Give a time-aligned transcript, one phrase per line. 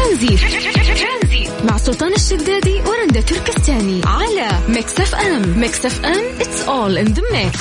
[0.00, 1.50] ترانزيت.
[1.64, 5.58] مع سلطان الشدادي ورندا تركستاني على Mix FM.
[5.60, 7.56] Mix FM it's all in the mix.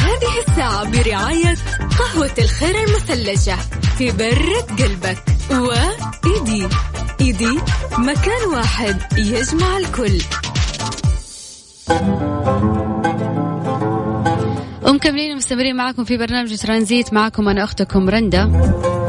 [0.00, 1.56] هذه الساعة برعاية
[1.98, 3.56] قهوة الخير المثلجة
[4.00, 5.24] برة قلبك.
[5.50, 6.68] وإيدي.
[7.20, 7.58] إيدي
[7.98, 10.20] مكان واحد يجمع الكل.
[14.86, 17.12] ومكملين ومستمرين معكم في برنامج ترانزيت.
[17.12, 18.99] معكم أنا أختكم رندا.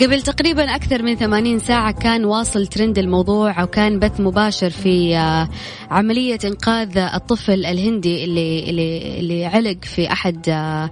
[0.00, 5.48] قبل تقريبا أكثر من 80 ساعة كان واصل ترند الموضوع وكان بث مباشر في آه،
[5.90, 10.90] عملية إنقاذ الطفل الهندي اللي اللي اللي علق في أحد آه،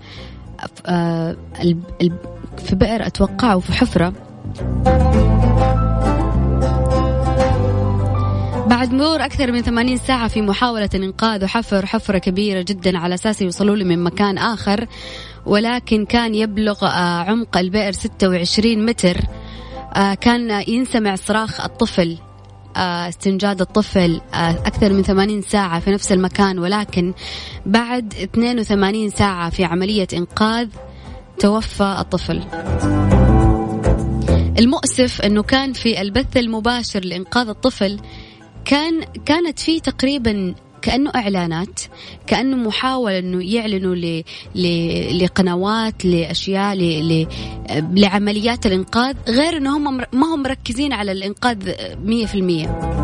[0.86, 1.36] آه،
[2.59, 4.12] في بئر أتوقع وفي حفرة.
[8.68, 13.42] بعد مرور أكثر من 80 ساعة في محاولة إنقاذ وحفر حفرة كبيرة جدا على أساس
[13.42, 14.86] يوصلوا له من مكان آخر
[15.46, 19.20] ولكن كان يبلغ آه، عمق البئر 26 متر.
[19.94, 22.19] آه، كان ينسمع صراخ الطفل
[22.77, 26.58] آه، استنجاد الطفل أكثر من 80 ساعة في نفس المكان.
[26.58, 27.14] ولكن
[27.66, 30.69] بعد 82 ساعة في عملية إنقاذ
[31.38, 32.42] توفى الطفل.
[34.58, 38.00] المؤسف أنه كان في البث المباشر لإنقاذ الطفل
[38.64, 41.81] كان كانت في تقريبا كأنه إعلانات
[42.27, 44.25] كأنه محاولة إنه يعلنوا ل...
[45.25, 47.09] لقنوات لأشياء ل...
[47.09, 47.27] ل...
[48.00, 52.98] لعمليات الإنقاذ غير إنه هم ما هم مركزين على الإنقاذ 100%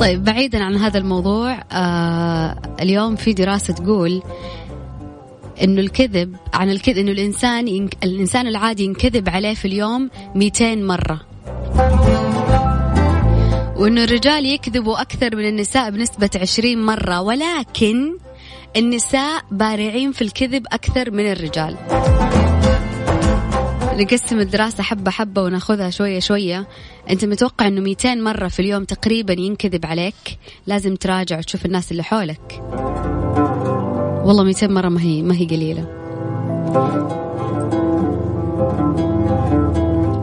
[0.00, 4.22] طيب بعيدا عن هذا الموضوع آه اليوم في دراسة تقول
[5.62, 7.96] إنه الكذب عن الكذب إنه الإنسان ينك...
[8.04, 11.20] الإنسان العادي ينكذب عليه في اليوم 200 مرة.
[13.76, 18.16] وإنه الرجال يكذبوا أكثر من النساء بنسبة 20 مرة ولكن
[18.76, 21.76] النساء بارعين في الكذب أكثر من الرجال.
[23.98, 26.68] نقسم الدراسة حبة حبة وناخذها شوية شوية.
[27.10, 32.02] أنت متوقع أنه 200 مرة في اليوم تقريبا ينكذب عليك؟ لازم تراجع وتشوف الناس اللي
[32.02, 32.62] حولك.
[34.28, 35.84] والله 200 مرة ما هي ما هي قليلة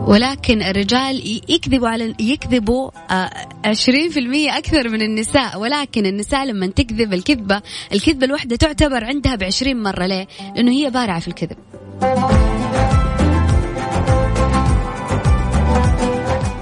[0.06, 7.62] ولكن الرجال يكذبوا على يكذبوا 20% آه، أكثر من النساء ولكن النساء لما تكذب الكذبة
[7.92, 11.56] الكذبة الواحدة تعتبر عندها بعشرين مرة ليه؟ لأنه هي بارعة في الكذب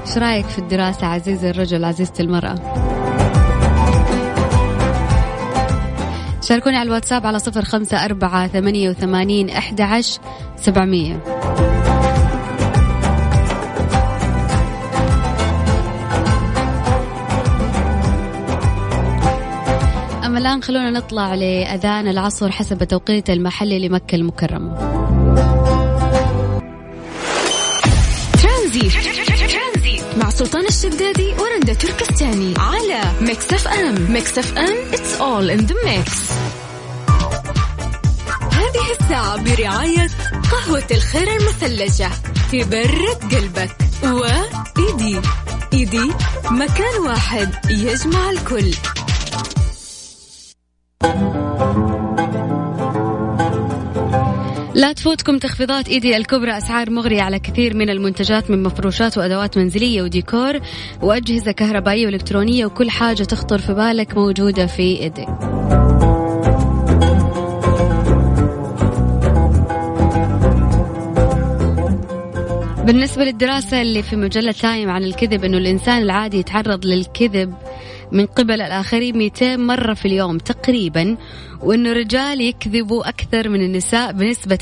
[0.06, 3.03] إيش رأيك في الدراسة عزيزي الرجل عزيزتي المرأة؟
[6.48, 10.20] شاركوني على الواتساب على صفر خمسة أربعة ثمانية وثمانين أحد عشر
[10.56, 11.20] سبعمية.
[20.24, 25.23] أما الآن خلونا نطلع لأذان العصر حسب التوقيت المحلي لمكة المكرمة.
[30.44, 34.12] سلطان الشدادي ورندا تركستاني على ميكس اف ام.
[34.12, 36.32] ميكس اف ام it's all in the mix.
[38.52, 40.08] هذه الساعة برعاية
[40.52, 42.10] قهوة الخير المثلجة
[42.52, 45.20] برة قلبك وإيدي
[45.72, 46.12] إيدي
[46.50, 48.74] مكان واحد يجمع الكل.
[54.74, 60.02] لا تفوتكم تخفيضات إيدي الكبرى أسعار مغرية على كثير من المنتجات من مفروشات وأدوات منزلية
[60.02, 60.60] وديكور
[61.02, 65.26] وأجهزة كهربائية وإلكترونية وكل حاجة تخطر في بالك موجودة في ايدي.
[72.86, 77.54] بالنسبة للدراسة اللي في مجلة تايم عن الكذب إنه الإنسان العادي يتعرض للكذب
[78.12, 81.16] من قبل الآخرين 200 مرة في اليوم تقريبا
[81.62, 84.58] وأنه الرجال يكذبوا أكثر من النساء بنسبة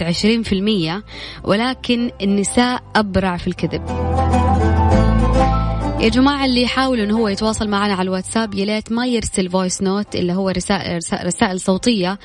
[1.00, 1.02] 20%
[1.44, 3.82] ولكن النساء أبرع في الكذب.
[6.02, 9.82] يا جماعة اللي يحاول إنه هو يتواصل معنا على الواتساب يا ليت ما يرسل voice
[9.82, 12.18] note اللي هو رسائل, رسائل صوتية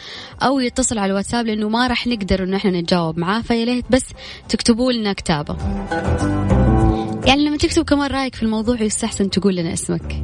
[0.43, 4.05] أو يتصل على الواتساب لأنه ما راح نقدر إنه إحنا نتجاوب معاه فيا ليت بس
[4.49, 5.57] تكتبوا لنا كتابة.
[7.27, 10.23] يعني لما تكتب كمان رأيك في الموضوع يستحسن تقول لنا اسمك.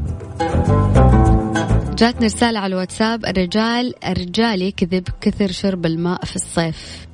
[1.97, 7.07] جاتني رسالة على الواتساب الرجال الرجال يكذب كثر شرب الماء في الصيف.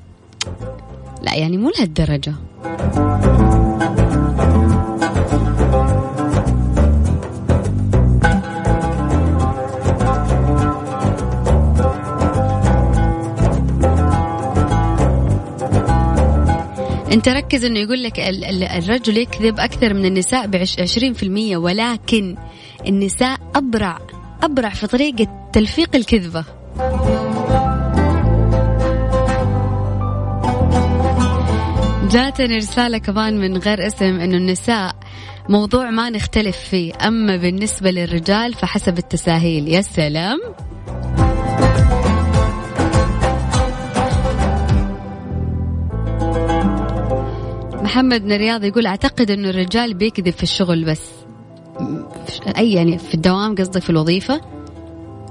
[1.22, 2.34] لا يعني مو لهالدرجة.
[17.12, 18.20] انت ركز انه يقول لك
[18.78, 22.36] الرجل يكذب أكثر من النساء ب 20% ولكن
[22.88, 24.00] النساء أبرع
[24.44, 26.46] أبرع في طريقة تلفيق الكذبة.
[32.12, 34.96] جاتني رسالة كمان من غير اسم إنه النساء
[35.50, 39.68] موضوع ما نختلف فيه أما بالنسبة للرجال فحسب التساهيل.
[39.68, 40.40] يا سلام.
[47.90, 51.02] محمد من الرياض يقول أعتقد إنه الرجال بيكذب في الشغل بس.
[52.58, 54.42] أي يعني في الدوام قصدك في الوظيفة؟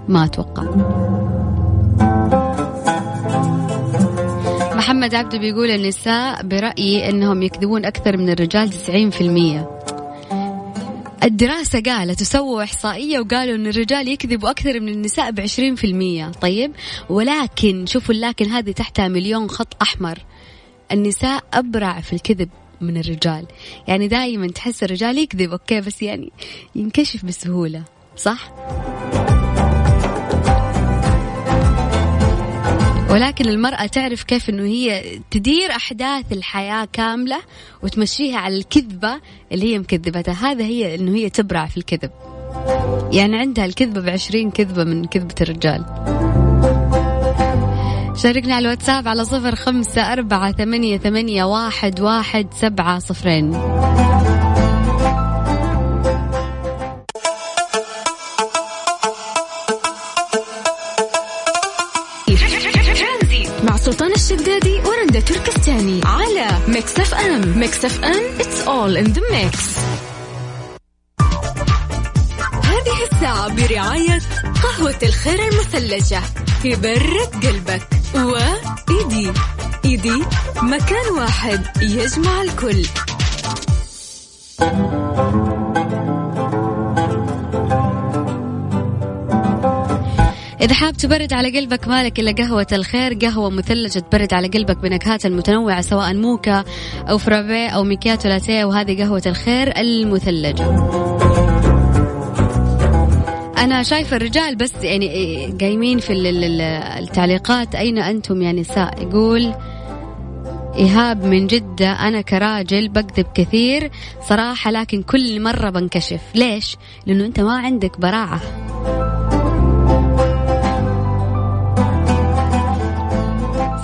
[0.08, 0.62] ما أتوقع.
[4.76, 9.78] محمد عبده بيقول النساء برأيي إنهم يكذبون أكثر من الرجال 90%
[11.22, 15.32] الدراسة قالت وسووا إحصائية وقالوا أن الرجال يكذبوا أكثر من النساء
[15.74, 16.30] في المية.
[16.40, 16.72] طيب
[17.10, 20.18] ولكن شوفوا لكن هذه تحتها مليون خط أحمر.
[20.92, 22.48] النساء أبرع في الكذب
[22.80, 23.46] من الرجال.
[23.88, 26.32] يعني دائما تحس الرجال يكذب أوكي بس يعني
[26.74, 27.84] ينكشف بسهولة
[28.16, 28.52] صح؟
[33.10, 37.38] ولكن المرأة تعرف كيف إنه هي تدير أحداث الحياة كاملة
[37.82, 39.20] وتمشيها على الكذبة
[39.52, 40.34] اللي هي مكذبتها.
[40.34, 42.10] هذا هي إنه هي تبرع في الكذب.
[43.12, 45.84] يعني عندها الكذبة بعشرين كذبة من كذبة الرجال.
[48.22, 53.50] شاركنا على الواتساب على صفر خمسة أربعة ثمانية, ثمانية واحد, واحد سبعة صفرين.
[63.64, 69.12] مع سلطان الشدادي ورندا تركستاني على ميكس اف ام ميكس اف ام it's all in
[69.14, 69.78] the mix.
[72.64, 74.20] هذه الساعة برعاية
[74.62, 76.47] قهوة الخير المثلجة.
[76.62, 77.82] في برة قلبك.
[78.14, 79.32] وإيدي
[79.84, 80.22] إيدي.
[80.62, 82.86] مكان واحد يجمع الكل.
[90.60, 95.26] إذا حاب تبرد على قلبك مالك إلا قهوة الخير قهوة مثلجة تبرد على قلبك بنكهات
[95.26, 96.64] متنوعة سواء موكا
[97.10, 100.64] أو فرابي أو ميكياتو لاتيه وهذه قهوة الخير المثلجة.
[103.58, 105.08] أنا شايفة الرجال بس يعني
[105.60, 106.12] قايمين في
[106.98, 107.74] التعليقات.
[107.74, 109.54] أين أنتم يا نساء؟ يقول
[110.74, 113.90] إيهاب من جدة أنا كراجل بكذب كثير
[114.28, 116.20] صراحة لكن كل مرة بنكشف.
[116.34, 116.76] ليش؟
[117.06, 118.40] لأنه أنت ما عندك براعة.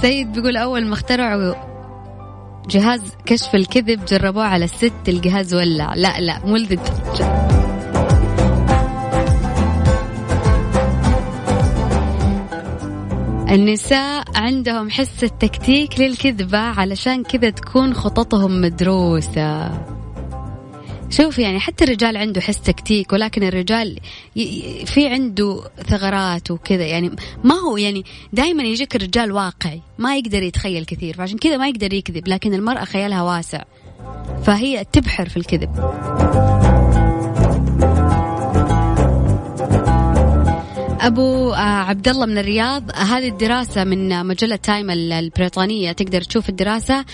[0.01, 1.55] سيد بيقول أول ما اخترعوا
[2.71, 5.95] جهاز كشف الكذب جربوه على الست الجهاز ولع.
[5.95, 6.57] لا لا مو
[13.51, 19.71] النساء عندهم حس التكتيك للكذبة علشان كذا تكون خططهم مدروسة.
[21.11, 23.99] شوف يعني حتى الرجال عنده حس تكتيك ولكن الرجال
[24.85, 26.87] في عنده ثغرات وكذا.
[26.87, 27.11] يعني
[27.45, 31.93] ما هو يعني دائما يجيك الرجال واقعي ما يقدر يتخيل كثير فعشان كذا ما يقدر
[31.93, 33.63] يكذب لكن المرأة خيالها واسع
[34.45, 36.54] فهي تبحر في الكذب.
[41.07, 42.91] أبو آه، عبد الله من الرياض.
[42.97, 45.93] هذه الدراسة من مجلة تايم البريطانية.
[45.93, 47.05] تقدر تشوف الدراسة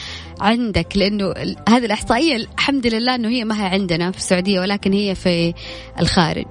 [0.41, 1.35] عندك لأنه
[1.69, 5.55] هذه الإحصائية الحمد لله إنه هي ما هي عندنا في السعودية ولكن هي في
[6.01, 6.47] الخارج.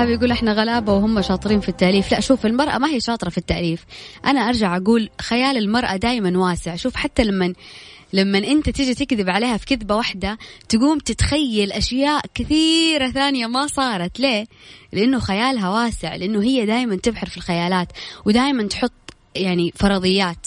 [0.00, 2.12] ايهاب يقول إحنا غلابة وهم شاطرين في التأليف.
[2.12, 3.84] لا شوف المرأة ما هي شاطرة في التأليف.
[4.26, 6.76] أنا أرجع أقول خيال المرأة دائما واسع.
[6.76, 7.54] شوف حتى لما
[8.12, 10.38] لما أنت تيجي تكذب عليها في كذبة واحدة
[10.68, 14.20] تقوم تتخيل أشياء كثيرة ثانية ما صارت.
[14.20, 14.46] ليه؟
[14.92, 17.88] لأنه خيالها واسع لأنه هي دائما تبحر في الخيالات
[18.24, 18.92] ودائما تحط
[19.34, 20.46] يعني فرضيات.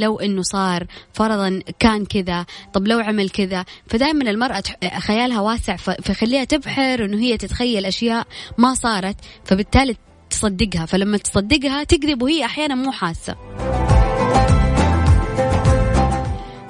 [0.00, 3.64] لو إنه صار فرضا كان كذا طب لو عمل كذا.
[3.86, 4.62] فدائما المرأة
[4.98, 8.26] خيالها واسع فخليها تبحر إنه هي تتخيل أشياء
[8.58, 9.16] ما صارت.
[9.44, 9.96] فبالتالي
[10.30, 10.86] تصدقها.
[10.86, 13.36] فلما تصدقها تكذب وهي أحيانا مو حاسة.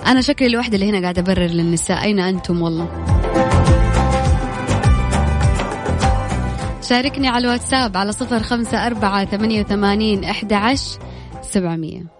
[0.06, 2.02] أنا شكلي الوحدة اللي هنا قاعدة أبرر للنساء.
[2.02, 3.06] أين أنتم؟ والله.
[6.82, 10.98] شاركني على الواتساب على صفر خمسة أربعة ثمانية وثمانين أحد عشر
[11.42, 12.19] سبعمية.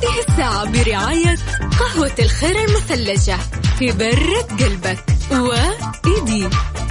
[0.00, 1.36] هذه الساعة برعاية
[1.80, 3.36] قهوة الخير المثلجة
[3.78, 6.48] في برة قلبك وإيدي.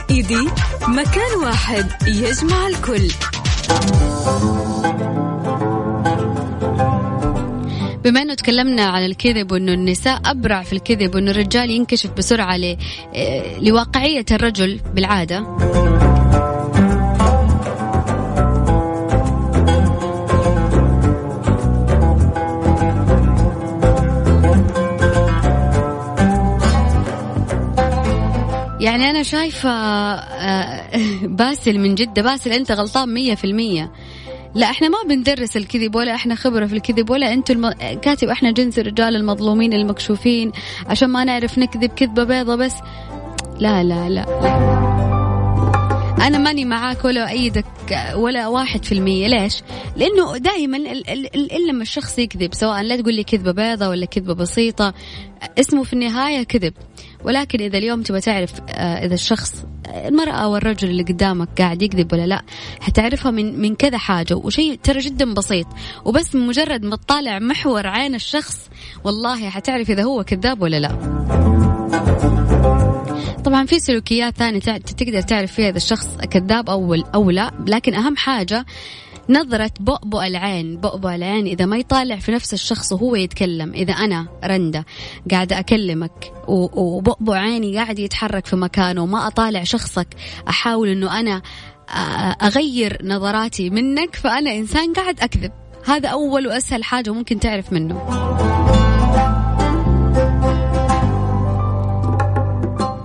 [0.10, 0.52] الجديد
[0.88, 3.12] مكان واحد يجمع الكل.
[8.04, 12.58] بما إنه تكلمنا عن الكذب وإنه النساء أبرع في الكذب وإنه الرجال ينكشف بسرعة
[13.62, 15.40] لواقعية الرجل بالعادة.
[28.80, 30.90] يعني أنا شايفة آه،
[31.40, 32.22] باسل من جدة.
[32.22, 33.92] باسل أنت غلطان مية في المية.
[34.56, 37.72] لا إحنا ما بندرس الكذب ولا إحنا خبرة في الكذب ولا أنتم الم...
[38.02, 40.52] كاتب إحنا جنس الرجال المظلومين المكشوفين
[40.88, 42.74] عشان ما نعرف نكذب كذبة بيضة بس.
[43.60, 45.00] لا لا لا, لا.
[46.28, 47.66] أنا ماني معاك ولا أيدك
[48.16, 49.28] ولا واحد في المية.
[49.28, 49.62] ليش؟
[49.96, 54.94] لأنه دائما إلا لما الشخص يكذب سواء لا تقول لي كذبة بيضة ولا كذبة بسيطة
[55.60, 56.74] اسمه في النهاية كذب.
[57.24, 59.66] ولكن إذا اليوم تبغى تعرف آه، إذا الشخص
[60.06, 62.42] المرأة أو الرجل اللي قدامك قاعد يكذب ولا لا
[62.82, 64.36] حتعرفها من من كذا حاجة.
[64.36, 65.68] وشيء ترى جدا بسيط.
[66.06, 68.70] وبس مجرد ما تطالع محور عين الشخص
[69.04, 70.90] والله حتعرف إذا هو كذاب ولا لا.
[73.46, 77.52] طبعا في سلوكيات ثانية تقدر تعرف فيها إذا الشخص كذاب أو أو لا.
[77.68, 78.66] لكن أهم حاجة
[79.30, 84.28] نظرة بؤبؤ العين بؤبؤ العين إذا ما يطالع في نفس الشخص وهو يتكلم إذا أنا
[84.44, 84.86] رندة
[85.32, 90.08] قاعدة أكلمك وبؤبؤ عيني قاعد يتحرك في مكانه وما أطالع شخصك
[90.48, 91.42] أحاول أنه أنا
[92.42, 95.52] أغير نظراتي منك فأنا إنسان قاعد أكذب.
[95.86, 98.00] هذا أول وأسهل حاجة ممكن تعرف منه.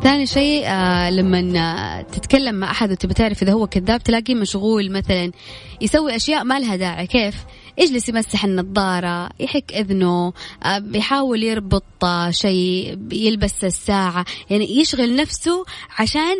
[0.04, 5.32] ثاني شيء آه لما تتكلم مع أحد وتبي تعرف إذا هو كذاب تلاقيه مشغول مثلا
[5.80, 7.06] يسوي أشياء ما لها داعي.
[7.06, 7.44] كيف؟
[7.78, 10.32] يجلس يمسح النظارة يحك إذنه
[10.64, 14.24] آه بيحاول يربط آه شيء يلبس الساعة.
[14.50, 15.64] يعني يشغل نفسه
[15.98, 16.36] عشان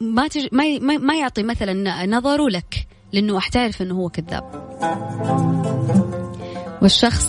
[0.00, 0.48] ما تج...
[0.52, 4.44] ما, ما, ما يعطي مثلا نظره لك لأنه حتعرف أنه هو كذاب.
[6.82, 7.28] والشخص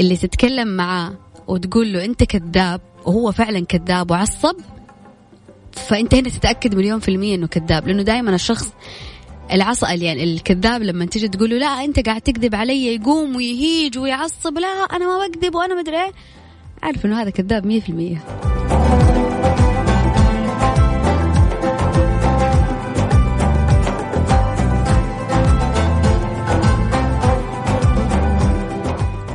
[0.00, 1.12] اللي تتكلم معاه
[1.48, 4.56] وتقول له أنت كذاب وهو فعلا كذاب وعصب.
[5.72, 8.72] فانت هنا تتأكد مليون في المية إنه كذاب لأنه دائما الشخص
[9.52, 14.58] العصا يعني الكذاب لما تيجي تقول له لا أنت قاعد تكذب علي يقوم ويهيج ويعصب
[14.58, 16.12] لا أنا ما بكذب وأنا مدري إيه.
[16.82, 18.59] عارف إنه هذا كذاب 100%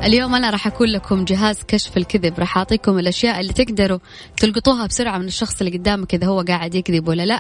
[0.05, 3.99] اليوم أنا راح أكون لكم جهاز كشف الكذب راح أعطيكم الأشياء اللي تقدروا
[4.37, 7.39] تلقطوها بسرعة من الشخص اللي قدامك إذا هو قاعد يكذب ولا لا.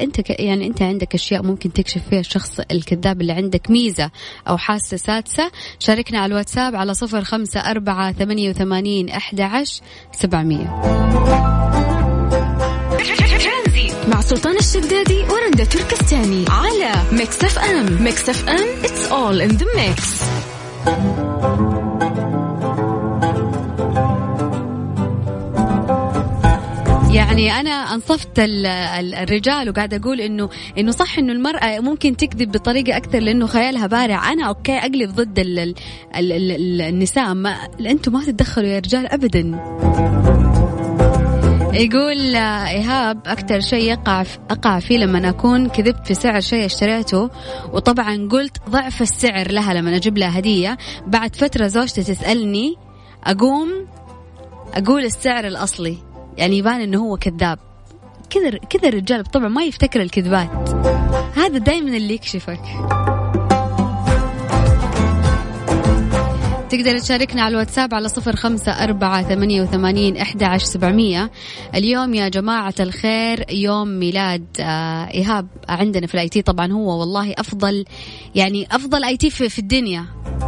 [0.00, 0.40] أنت ك...
[0.40, 4.10] يعني أنت عندك أشياء ممكن تكشف فيها الشخص الكذاب اللي عندك ميزة
[4.48, 5.50] أو حاسة سادسة.
[5.78, 10.80] شاركنا على الواتساب على صفر خمسة أربعة ثمانية وثمانين احدى عشر سبعمئه
[14.08, 18.02] مع سلطان الشدادي ورندا تركستاني على ميكس أف أم.
[18.02, 21.33] ميكس أف أم it's all in the mix.
[27.14, 30.48] يعني أنا أنصفت الرجال وقاعد أقول انه
[30.78, 34.32] إنه صح إنه المرأة ممكن تكذب بطريقة أكثر لأنه خيالها بارع.
[34.32, 39.60] أنا أوكي أقلب ضد ال ال ال النساء ما أنتم ما تتدخلوا يا رجال ابدا.
[41.74, 47.30] يقول إيهاب أكثر شيء يقع أقع فيه لما أكون كذبت في سعر شيء اشتريته
[47.72, 50.78] وطبعا قلت ضعف السعر لها لما أجيب لها هدية.
[51.06, 52.76] بعد فترة زوجتي تسألني
[53.24, 53.86] أقوم
[54.74, 55.98] أقول السعر الأصلي.
[56.36, 57.58] يعني يبان إنه هو كذاب.
[58.30, 60.68] كذا كذا الرجال طبعا ما يفتكر الكذبات.
[61.36, 62.60] هذا دائما اللي يكشفك.
[66.76, 71.30] تقدر تشاركنا على الواتساب على صفر خمسة أربعة ثمانية وثمانين إحدى عشر سبعمية.
[71.74, 75.46] اليوم يا جماعة الخير يوم ميلاد آه إيهاب.
[75.68, 77.84] عندنا في الأي تي طبعا هو والله أفضل
[78.34, 80.06] يعني أفضل أي تي في, الدنيا.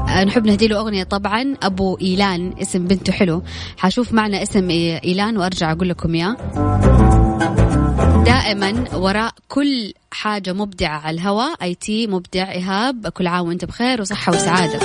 [0.09, 3.43] آه نحب نهدي له أغنية طبعا أبو إيلان اسم بنته حلو.
[3.77, 6.37] حشوف معنا اسم إيلان وأرجع أقول لكم إياه.
[8.25, 13.09] دائما وراء كل حاجة مبدعة على الهواء إي تي مبدع إيهاب.
[13.09, 14.79] كل عام وأنت بخير وصحة وسعادة.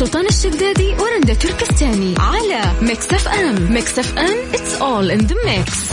[0.00, 5.34] سلطان الشدادي ورندا تركستاني على ميكس اف ام ميكس اف ام it's all in the
[5.34, 5.92] mix.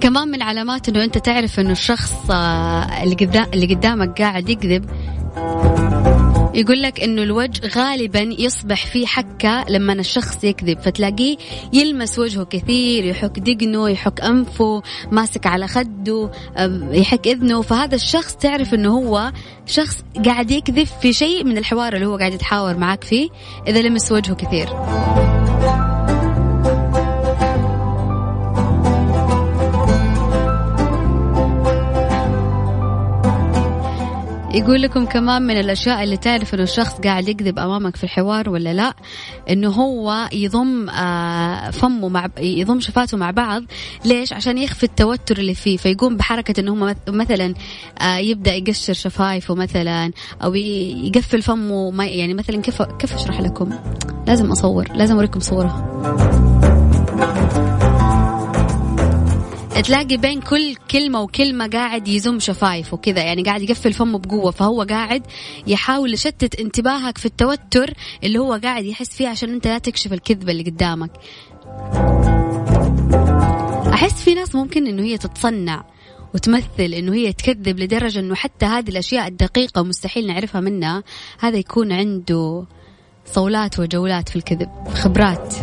[0.00, 3.02] كمان من علامات إنه أنت تعرف إنه الشخص آه،
[3.52, 4.84] اللي قدامك قاعد يكذب.
[6.54, 10.80] يقول لك إنه الوجه غالبا يصبح فيه حكة لما الشخص يكذب.
[10.80, 11.36] فتلاقيه
[11.72, 16.30] يلمس وجهه كثير يحك دقنه يحك أنفه ماسك على خده
[16.90, 17.62] يحك إذنه.
[17.62, 19.32] فهذا الشخص تعرف إنه هو
[19.66, 23.28] شخص قاعد يكذب في شيء من الحوار اللي هو قاعد يتحاور معك فيه
[23.68, 24.68] إذا لمس وجهه كثير.
[34.64, 38.74] يقول لكم كمان من الأشياء اللي تعرف إنه الشخص قاعد يكذب أمامك في الحوار ولا
[38.74, 38.94] لا؟
[39.50, 43.62] إنه هو يضم آه، فمه مع يضم شفاته مع بعض.
[44.04, 45.76] ليش؟ عشان يخفي التوتر اللي فيه.
[45.76, 47.54] فيقوم بحركة إنه هو مثلا
[48.00, 53.70] آه، يبدأ يقشر شفايفه مثلا أو يقفل فمه يعني مثلا كيف كيف أشرح لكم؟
[54.26, 56.53] لازم أصور لازم أوريكم صورة.
[59.82, 64.82] تلاقي بين كل كلمة وكلمة قاعد يزم شفايفه كذا يعني قاعد يقفل فمه بقوة فهو
[64.82, 65.22] قاعد
[65.66, 70.52] يحاول يشتت انتباهك في التوتر اللي هو قاعد يحس فيه عشان انت لا تكشف الكذبة
[70.52, 71.10] اللي قدامك.
[73.92, 75.84] أحس في ناس ممكن إنه هي تتصنع
[76.34, 81.02] وتمثل إنه هي تكذب لدرجة إنه حتى هذه الأشياء الدقيقة مستحيل نعرفها منها
[81.40, 82.64] هذا يكون عنده
[83.26, 85.54] صولات وجولات في الكذب خبرات.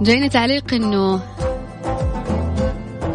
[0.00, 1.20] جاينا تعليق إنه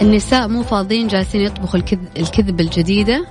[0.02, 3.26] النساء مو فاضيين جالسين يطبخوا الكذب, الكذب الجديدة.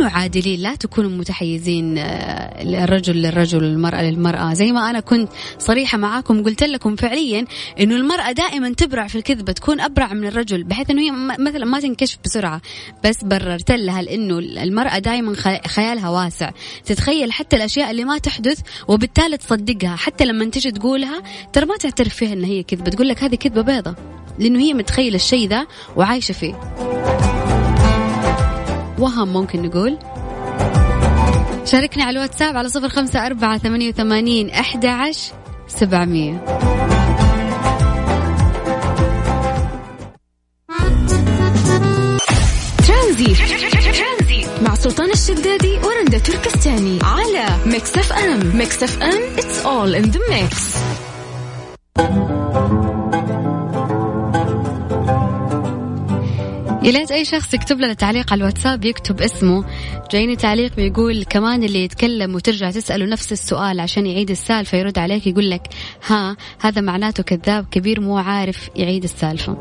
[0.00, 4.54] كونوا عادلين لا تكونوا متحيزين آه، الرجل للرجل المرأة للمرأة.
[4.54, 5.28] زي ما أنا كنت
[5.58, 7.44] صريحة معاكم قلت لكم فعليا
[7.80, 11.80] أنه المرأة دائما تبرع في الكذبة تكون أبرع من الرجل بحيث أنه هي مثلا ما
[11.80, 12.60] تنكشف بسرعة.
[13.04, 15.34] بس بررت لها لأنه المرأة دائما
[15.66, 16.50] خيالها واسع.
[16.84, 19.96] تتخيل حتى الأشياء اللي ما تحدث وبالتالي تصدقها.
[19.96, 23.62] حتى لما تجي تقولها ترى ما تعترف فيها أن هي كذبة تقول لك هذه كذبة
[23.62, 23.94] بيضة
[24.38, 25.66] لأنه هي متخيلة الشيء ذا
[25.96, 27.29] وعايشة فيه.
[29.00, 29.98] وهم ممكن نقول.
[31.64, 34.86] شاركني على الواتساب على صفر خمسة أربعة ثمانية وثمانين أحد
[35.68, 36.44] سبعمية.
[42.86, 48.56] ترانزيت مع سلطان الشدادي ورندا تركستاني على ميكس أف أم.
[48.56, 50.76] ميكس أف أم it's all in the mix.
[56.82, 59.64] يا ليت أي شخص يكتب لنا تعليق على الواتساب يكتب اسمه.
[60.10, 65.26] جايني تعليق بيقول كمان اللي يتكلم وترجع تسأله نفس السؤال عشان يعيد السالفة يرد عليك
[65.26, 65.62] يقول لك
[66.06, 69.56] ها هذا معناته كذاب كبير مو عارف يعيد السالفة.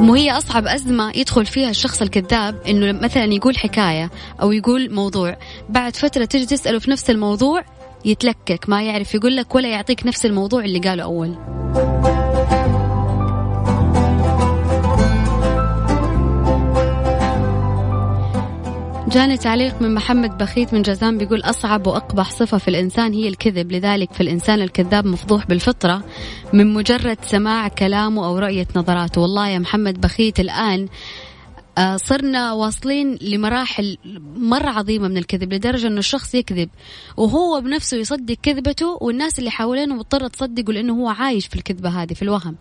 [0.00, 4.10] مو هي أصعب أزمة يدخل فيها الشخص الكذاب إنه مثلا يقول حكاية
[4.42, 5.36] أو يقول موضوع
[5.68, 7.64] بعد فترة تجي تسأله في نفس الموضوع
[8.04, 11.59] يتلكك ما يعرف يقول لك ولا يعطيك نفس الموضوع اللي قاله أول.
[19.10, 23.72] جاني تعليق من محمد بخيت من جازان بيقول أصعب وأقبح صفة في الإنسان هي الكذب
[23.72, 26.04] لذلك في الإنسان الكذاب مفضوح بالفطرة
[26.52, 29.20] من مجرد سماع كلامه أو رؤية نظراته.
[29.20, 30.88] والله يا محمد بخيت الآن
[31.78, 33.98] آه، صرنا واصلين لمراحل
[34.36, 36.68] مرة عظيمة من الكذب لدرجة أنه الشخص يكذب
[37.16, 42.12] وهو بنفسه يصدق كذبته والناس اللي حوالينه مضطرة تصدقه لأنه هو عايش في الكذبة هذه
[42.12, 42.56] في الوهم.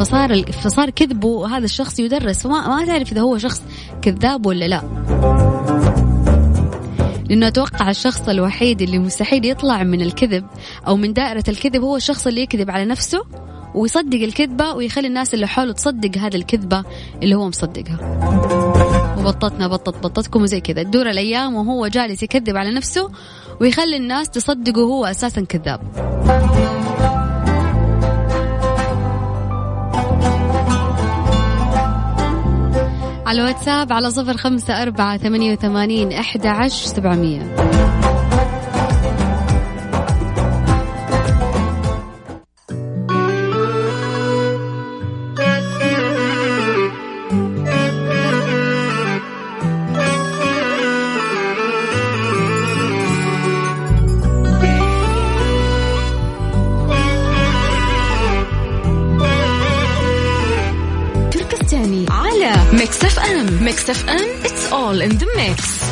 [0.00, 2.42] فصار فصار كذبه هذا الشخص يدرس.
[2.42, 3.62] فما ما تعرف إذا هو شخص
[4.02, 4.82] كذاب ولا لا.
[7.28, 10.46] لأنه أتوقع الشخص الوحيد اللي مستحيل يطلع من الكذب
[10.86, 13.24] أو من دائرة الكذب هو الشخص اللي يكذب على نفسه
[13.74, 16.84] ويصدق الكذبة ويخلي الناس اللي حوله تصدق هذه الكذبة
[17.22, 17.98] اللي هو مصدقها.
[19.18, 20.82] وبطتنا بطت بطتكم وزي كذا.
[20.82, 23.10] تدور الأيام وهو جالس يكذب على نفسه
[23.60, 25.80] ويخلي الناس تصدقه هو أساسا كذاب.
[33.30, 33.42] على
[33.92, 37.54] على صفر خمسة أربعة ثمانية وثمانين أحد عشر سبعمية.
[64.90, 65.82] all in the mix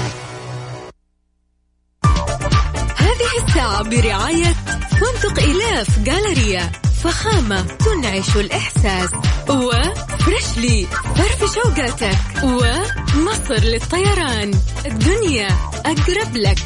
[2.97, 4.55] هذه الساعة برعاية
[4.91, 6.73] فندق إلاف جالريا
[7.05, 9.11] فخامة تنعش الإحساس.
[9.51, 12.19] وفريشلي فرفش أوقاتك.
[12.45, 14.61] ومصر للطيران.
[14.87, 15.49] الدنيا
[15.87, 16.59] أقرب لك.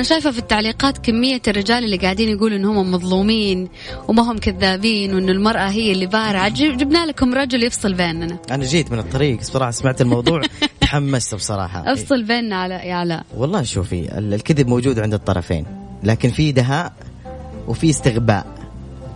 [0.00, 3.68] أنا شايفة في التعليقات كمية الرجال اللي قاعدين يقولوا إنهم مظلومين
[4.08, 6.48] وما هم كذابين وإنه المرأة هي اللي بارعة.
[6.48, 8.38] جبنا لكم رجل يفصل بيننا.
[8.50, 10.42] أنا جيت من الطريق بصراحة سمعت الموضوع
[10.80, 11.92] تحمست بصراحة.
[11.92, 15.66] افصل بيننا على يا علاء والله شوفي الكذب موجود عند الطرفين
[16.02, 16.92] لكن في دهاء
[17.68, 18.46] وفي استغباء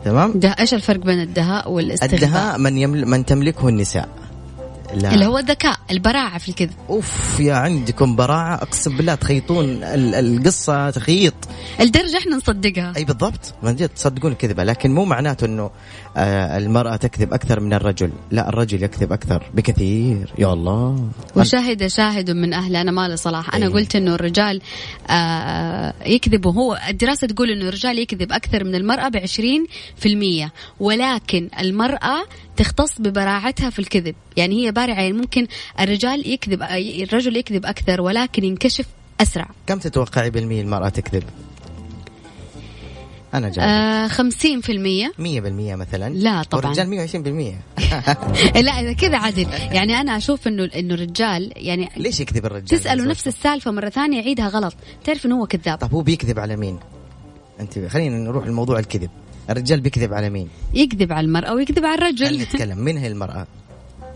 [0.04, 4.08] تمام؟ ده إيش الفرق بين الدهاء والاستغباء؟ الدهاء من يمل من تملكه النساء.
[4.94, 5.14] لا.
[5.14, 5.73] اللي هو الذكاء.
[5.90, 6.74] البراعة في الكذب.
[6.90, 8.54] أوف يا عندكم براعة.
[8.54, 11.34] أقسم بالله تخيطون القصة تخيط.
[11.80, 12.92] الدرجة إحنا نصدقها.
[12.96, 13.54] أي بالضبط.
[13.62, 14.64] من جد تصدقون الكذبة.
[14.64, 15.70] لكن مو معناته إنه
[16.16, 18.12] آه المرأة تكذب أكثر من الرجل.
[18.30, 20.32] لا الرجل يكذب أكثر بكثير.
[20.38, 21.08] يا الله.
[21.36, 23.54] وشاهد شاهد من أهل أنا مالي صلاح.
[23.54, 23.72] أنا أيه.
[23.72, 24.60] قلت إنه الرجال
[25.10, 32.24] آه يكذب وهو الدراسة تقول إنه الرجال يكذب أكثر من المرأة ب 20% ولكن المرأة
[32.56, 34.14] تختص ببراعتها في الكذب.
[34.36, 35.46] يعني هي بارعة يعني ممكن
[35.80, 36.62] الرجال يكذب
[37.02, 38.86] الرجل يكذب أكثر ولكن ينكشف
[39.20, 39.48] أسرع.
[39.66, 41.24] كم تتوقعي بالمية المرأة تكذب؟
[43.34, 45.12] أنا جاي آه خمسين في المية.
[45.18, 46.14] مية بالمية مثلا.
[46.14, 46.64] لا طبعا.
[46.64, 47.60] الرجال مية وعشرين بالمية.
[48.66, 49.46] لا كذا عدل.
[49.72, 54.20] يعني أنا أشوف إنه إنه الرجال يعني ليش يكذب الرجال؟ تسأله نفس السالفة مرة ثانية
[54.20, 54.74] يعيدها غلط.
[55.04, 55.78] تعرف إنه هو كذاب.
[55.78, 56.78] طب هو بيكذب على مين؟
[57.60, 59.10] أنت خلينا نروح لموضوع الكذب.
[59.50, 62.40] الرجال بيكذب على مين؟ يكذب على المرأة ويكذب على الرجل.
[62.42, 62.78] نتكلم.
[62.78, 63.46] من هي المرأة؟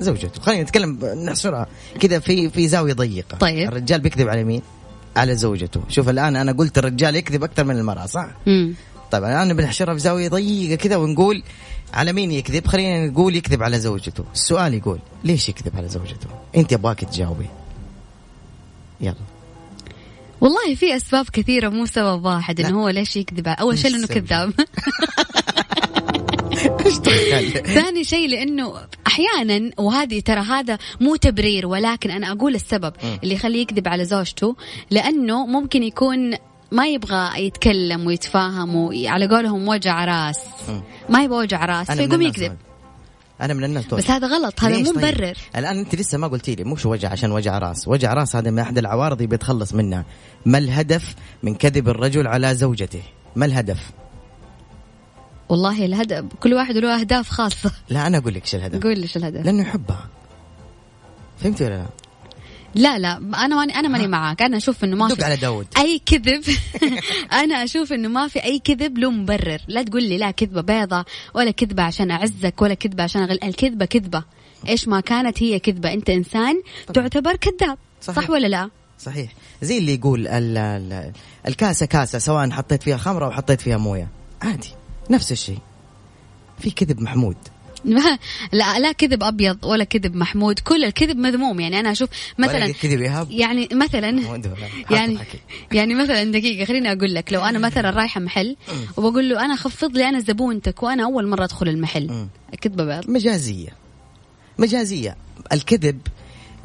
[0.00, 1.66] زوجته خلينا نتكلم نحصرها
[2.00, 4.62] كذا في في زاوية ضيقة طيب الرجال بيكذب على مين؟
[5.16, 8.74] على زوجته شوف الآن أنا قلت الرجال يكذب أكثر من المرأة صح؟ مم.
[9.10, 11.42] طيب الان بنحشرها في زاوية ضيقة كذا ونقول
[11.94, 16.72] على مين يكذب؟ خلينا نقول يكذب على زوجته، السؤال يقول ليش يكذب على زوجته؟ أنت
[16.72, 17.46] ابغاك تجاوبي.
[19.00, 19.14] يلا
[20.40, 24.52] والله في أسباب كثيرة مو سبب واحد إنه هو ليش يكذب أول شيء لأنه كذاب
[27.74, 28.74] ثاني شيء لأنه
[29.06, 32.92] أحيانا وهذه ترى هذا مو تبرير ولكن أنا أقول السبب
[33.22, 34.56] اللي يخليه يكذب على زوجته
[34.90, 36.34] لأنه ممكن يكون
[36.72, 40.40] ما يبغى يتكلم ويتفاهم وعلى قولهم وجع راس.
[41.08, 42.56] ما يبغى وجع راس فيقوم يكذب.
[43.40, 45.34] أنا من الناس بس هذا غلط هذا مو طيب؟ مبرر.
[45.34, 47.88] طيب؟ الآن أنت لسه ما قلتي لي مش وجع عشان وجع راس.
[47.88, 50.04] وجع راس هذا من أحد العوارض اللي بيتخلص منها.
[50.46, 53.02] ما الهدف من كذب الرجل على زوجته؟
[53.36, 53.90] ما الهدف؟
[55.48, 57.72] والله الهدف كل واحد له أهداف خاصة.
[57.90, 58.82] لا أنا أقول لك إيش الهدف.
[58.82, 59.44] قول ليش الهدف.
[59.44, 60.08] لأنه يحبها.
[61.38, 61.86] فهمتي ولا لا؟
[62.74, 64.42] لا لا أنا ماني أنا ماني معاك.
[64.42, 65.66] أنا أشوف إنه ما في على داود.
[65.78, 66.44] أي كذب.
[67.42, 69.60] أنا أشوف إنه ما في أي كذب له مبرر.
[69.68, 73.38] لا تقول لي لا كذبة بيضة ولا كذبة عشان أعزك ولا كذبة عشان أغل...
[73.42, 74.24] الكذبة كذبة.
[74.68, 75.92] إيش ما كانت هي كذبة.
[75.92, 77.08] أنت إنسان طبعا.
[77.08, 77.78] تعتبر كذاب.
[78.00, 79.32] صح ولا لا؟ صحيح.
[79.62, 81.12] زي اللي يقول ال ال
[81.48, 84.08] الكاسة كاسة سواء حطيت فيها خمرة أو حطيت فيها موية.
[84.42, 84.77] عادي.
[85.10, 85.58] نفس الشيء.
[86.58, 87.36] في كذب محمود.
[87.84, 88.18] لا
[88.78, 91.60] لا كذب أبيض ولا كذب محمود كل الكذب مذموم.
[91.60, 94.40] يعني أنا أشوف مثلا كذب ايهاب يعني مثلا
[94.90, 95.18] يعني
[95.72, 98.56] يعني مثلا دقيقة خليني أقول لك لو أنا مثلا رايحة محل
[98.96, 102.26] وبقول له أنا خفض لي أنا زبونتك وأنا أول مرة أدخل المحل.
[102.60, 103.10] كذبة بيض.
[103.10, 103.68] مجازية.
[104.58, 105.16] مجازية.
[105.52, 106.00] الكذب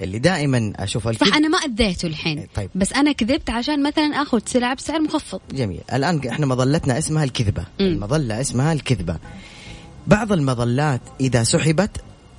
[0.02, 2.40] اللي دائما أشوف الكذب صح أنا ما أذيته الحين.
[2.40, 2.70] إيه، طيب.
[2.76, 5.40] بس أنا كذبت عشان مثلا آخذ سلعة بسعر مخفض.
[5.52, 5.82] جميل.
[5.94, 7.66] الآن إحنا مظلتنا اسمها الكذبة.
[7.82, 9.18] المظلة اسمها الكذبة.
[10.08, 11.92] بعض المظلات إذا سحبت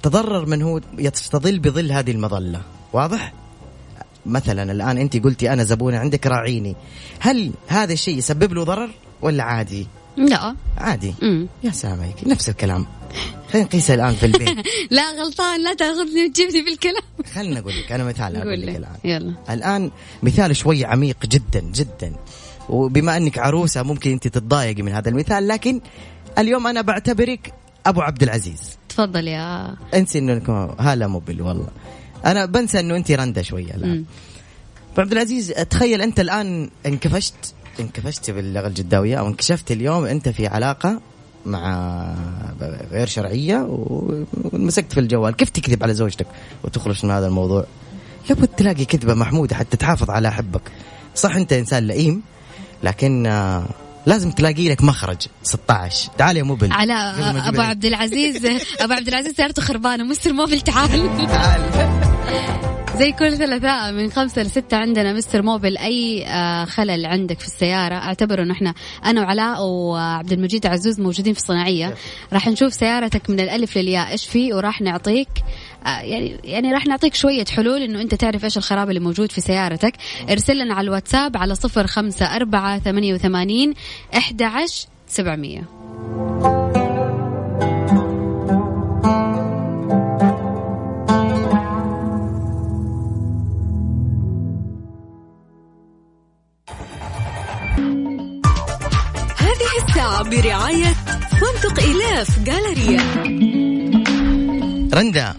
[0.02, 2.60] تضرر من هو يستظل بظل هذه المظلة.
[2.92, 3.32] واضح؟
[4.26, 6.76] مثلا الآن أنت قلتي أنا زبونة عندك راعيني.
[7.20, 8.90] هل هذا الشيء يسبب له ضرر
[9.22, 9.86] ولا عادي؟
[10.16, 10.56] لا.
[10.78, 11.14] عادي.
[11.22, 11.48] مم.
[11.64, 12.16] يا سلام عليك.
[12.26, 12.86] نفس الكلام.
[13.54, 14.66] خلينا نقيس الآن في البيت.
[14.90, 17.02] لا غلطان لا تأخذني وتجيبني بالكلام
[17.34, 18.96] خلينا أقول لك أنا مثال أقول لك الآن.
[19.04, 19.34] يلا.
[19.50, 19.90] الآن
[20.22, 22.12] مثال شوي عميق جدا جدا.
[22.68, 25.80] وبما أنك عروسة ممكن أنت تتضايقي من هذا المثال لكن
[26.38, 27.54] اليوم أنا بعتبرك
[27.86, 28.78] أبو عبد العزيز.
[28.88, 31.68] تفضل يا أنسي إنه هلا موبل والله.
[32.26, 34.04] أنا بنسى إنه أنت رندة شوية الآن.
[34.92, 40.46] أبو عبد العزيز تخيل أنت الآن انكفشت انكفشت باللغة الجداوية أو انكشفت اليوم أنت في
[40.46, 41.00] علاقة
[41.46, 42.04] مع
[42.90, 43.66] غير شرعية
[44.52, 45.36] ومسكت في الجوال.
[45.36, 46.26] كيف تكذب على زوجتك
[46.64, 47.66] وتخرج من هذا الموضوع؟
[48.30, 50.62] لابد تلاقي كذبة محمودة حتى تحافظ على حبك
[51.14, 52.22] صح أنت إنسان لئيم
[52.82, 53.22] لكن
[54.06, 56.92] لازم تلاقي لك مخرج 16 تعال يا موبل على
[57.48, 58.46] أبو عبد العزيز.
[58.80, 60.04] أبو عبد العزيز سيارته خربانة.
[60.04, 61.28] مستر موبل تعال.
[61.28, 62.73] تعال.
[62.98, 65.78] زي كل ثلاثاء من خمسة لستة عندنا مستر موبل.
[65.78, 71.32] أي آه، خلل عندك في السيارة اعتبر أنه إحنا أنا وعلاء وعبد المجيد عزوز موجودين
[71.32, 71.94] في الصناعية.
[72.32, 74.10] راح نشوف سيارتك من الألف للياء.
[74.10, 75.28] إيش فيه وراح نعطيك
[75.86, 79.40] آه، يعني يعني راح نعطيك شوية حلول إنه أنت تعرف إيش الخراب اللي موجود في
[79.40, 79.92] سيارتك.
[80.30, 83.74] ارسل لنا على الواتساب على صفر خمسة أربعة ثمانية وثمانين
[84.16, 85.64] أحد عشر سبعمية.
[99.94, 100.94] برعاية
[101.30, 103.02] فندق إلاف جالريا
[104.94, 105.34] رندا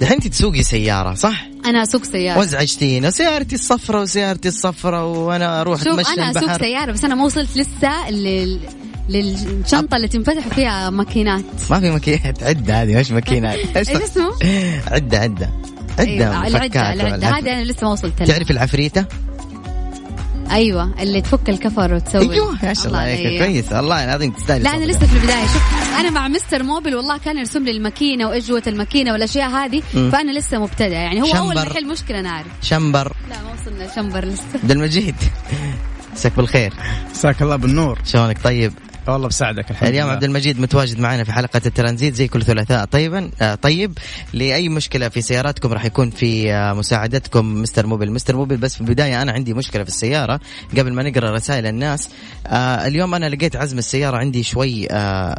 [0.00, 2.38] دحين انت تسوقي سيارة صح؟ أنا أسوق سيارة.
[2.38, 6.58] وازعجتينا سيارتي الصفراء وسيارتي الصفراء وأنا أروح شوف أتمشى أنا أسوق البحر.
[6.60, 8.60] سيارة بس أنا ما وصلت لسه لل...
[9.08, 11.44] للشنطة اللي تنفتح فيها ماكينات.
[11.70, 13.58] ما في ماكينات عدة هذه مش ماكينات.
[13.76, 14.32] إيش اسمه؟
[14.86, 15.50] عدة عدة.
[15.98, 18.28] عدة أيوه العدة العدة هذه أنا لسه ما وصلت لها.
[18.28, 19.04] تعرف العفريتة؟
[20.52, 22.34] أيوه اللي تفك الكفر وتسوي.
[22.34, 23.38] أيوه ما شاء الله عليك علي.
[23.38, 23.72] كويس.
[23.72, 25.46] والله العظيم تستاهل لا أنا لسه في البداية.
[25.46, 25.62] شوف
[26.00, 29.82] أنا مع مستر موبل والله كان يرسم لي الماكينة وايش جوه الماكينة والأشياء هذه.
[30.12, 30.98] فأنا لسه مبتدئة.
[30.98, 31.70] يعني هو أول ما شمبر.
[31.70, 33.12] يحل مشكلة أنا عارف شمبر.
[33.30, 34.44] لا ما وصلنا شمبر لسه.
[34.62, 35.16] عبد المجيد
[36.12, 36.72] مساك بالخير.
[37.10, 37.98] مساك الله بالنور.
[38.04, 38.72] شلونك؟ طيب.
[39.08, 43.30] والله بساعدك الحمد اليوم عبد المجيد متواجد معنا في حلقة الترانزيت زي كل ثلاثاء طيبا.
[43.40, 43.98] آه طيب
[44.32, 48.80] لأي مشكلة في سياراتكم راح يكون في آه مساعدتكم مستر موبل مستر موبل بس في
[48.80, 50.40] البداية أنا عندي مشكلة في السيارة
[50.78, 52.08] قبل ما نقرأ رسائل الناس.
[52.46, 54.86] آه اليوم أنا لقيت عزم السيارة عندي شوي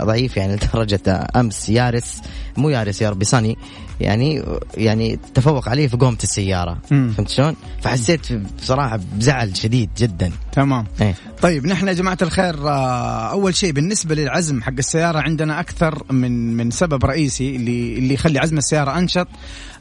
[0.02, 2.21] ضعيف يعني لدرجة آه أمس يارس
[2.58, 3.58] مو يارس يا ربي صني
[4.04, 4.44] يعني
[4.78, 6.78] يعني تفوق علي في قومة السيارة.
[6.92, 7.13] مم.
[7.18, 10.32] فهمت شلون؟ فحسيت بصراحة بزعل شديد جدا.
[10.52, 10.86] تمام.
[11.02, 11.16] إيه.
[11.42, 16.58] طيب نحن يا جماعة الخير آه، أول شيء بالنسبة للعزم حق السيارة عندنا أكثر من
[16.58, 19.28] من سبب رئيسي اللي اللي يخلي عزم السيارة أنشط.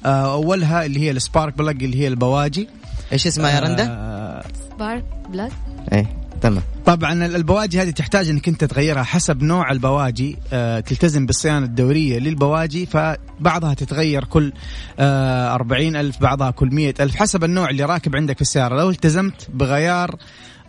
[0.06, 2.68] آه، أولها اللي هي السبارك بلج اللي هي البواجي.
[3.12, 5.52] إيش اسمها يا رندا؟ آه، سبارك بلاد
[5.92, 6.21] إيه.
[6.42, 6.62] تمام.
[6.86, 12.86] طبعا البواجي هذه تحتاج إنك أنت تغيرها حسب نوع البواجي آه، تلتزم بالصيانة الدورية للبواجي
[12.86, 14.52] فبعضها تتغير كل
[14.98, 18.76] آه، أربعين ألف بعضها كل مية ألف حسب النوع اللي راكب عندك في السيارة.
[18.76, 20.16] لو التزمت بغيار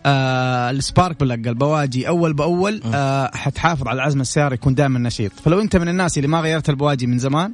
[0.05, 5.31] آه السبارك بلج البواجي أول بأول آه حتحافظ على عزم السياره يكون دائما نشيط.
[5.45, 7.51] فلو أنت من الناس اللي ما غيرت البواجي من زمان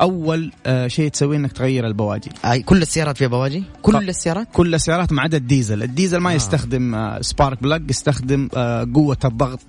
[0.00, 2.30] أول آه شيء تسويه إنك تغير البواجي.
[2.44, 6.34] أي كل السيارات فيها بواجي؟ كل السيارات؟ كل السيارات ما عدا الديزل الديزل ما آه.
[6.34, 9.60] يستخدم آه spark plug يستخدم آه قوة الضغط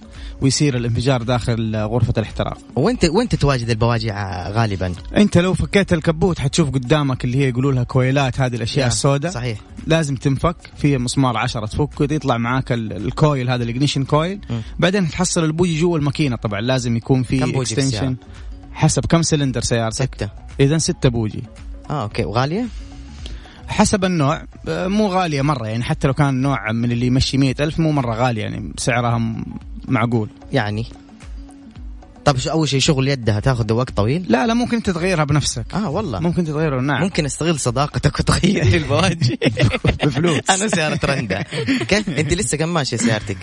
[0.41, 2.57] ويصير الانفجار داخل آه غرفة الاحتراق.
[2.75, 7.71] وانت وانت تواجد البواجي ع- غالبا؟ أنت لو فكيت الكبوت حتشوف قدامك اللي هي يقولوا
[7.71, 9.31] لها coil ات هذه الأشياء يا، السوداء.
[9.31, 9.57] صحيح.
[9.87, 11.65] لازم تنفك في مسمار 10
[12.11, 14.39] تفك يطلع معاك ال- ال coil هذا ال ignition coil.
[14.79, 18.15] بعدين تحصل البوجي جوا الماكينة طبعا لازم يكون في؟ extension
[18.73, 20.15] حسب كم سلندر سيارتك.
[20.15, 20.29] ستة.
[20.59, 21.43] اذا ستة بوجي.
[21.89, 22.25] آه أوكي.
[22.25, 22.65] وغالية؟
[23.67, 24.43] حسب النوع.
[24.67, 27.91] آه، مو غالية مرة يعني حتى لو كان نوع من اللي يمشي مئة ألف مو
[27.91, 29.43] مرة غالية يعني سعرها
[29.87, 30.29] معقول.
[30.53, 30.85] يعني؟
[32.25, 35.65] طب شو أول شيء شغل يدها تاخذ وقت طويل؟ لا لا ممكن تتغيرها بنفسك.
[35.73, 36.19] آه والله.
[36.19, 39.39] ممكن تتغيرها نعم ممكن أستغل صداقتك وتغير لي البواجي.
[40.03, 40.39] بفلوس.
[40.49, 41.41] أنا سيارة رندا.
[41.87, 43.37] كيف أنت لسه كم ماشية سيارتك؟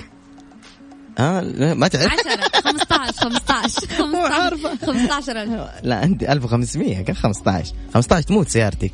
[1.19, 2.13] آه لا، ما تعرف.
[2.13, 4.77] 10 15 15 مو عارفة.
[4.87, 8.93] 15 ألف لا عندي 1500 كم 15 15 تموت سيارتك.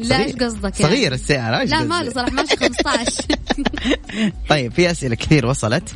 [0.00, 0.20] لا صغير.
[0.26, 3.22] إيش قصدك يعني؟ صغيرة السيارة لا قصدك؟ ماله صراحة ماشي 15
[4.50, 5.94] طيب في أسئلة كثير وصلت.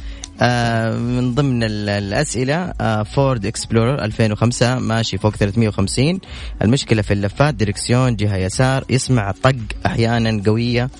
[0.99, 6.21] من ضمن ال- الأسئلة آه فورد اكسبلورر 2005 ماشي فوق 350
[6.63, 10.91] المشكلة في اللفات ديركسيون جهة يسار يسمع طق أحيانا قوية